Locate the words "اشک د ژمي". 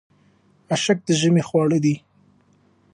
0.73-1.43